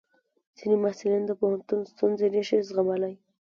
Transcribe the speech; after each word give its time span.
ځینې 0.57 0.75
محصلین 0.83 1.23
د 1.27 1.31
پوهنتون 1.39 1.79
ستونزې 1.91 2.27
نشي 2.35 2.57
زغملی. 2.67 3.13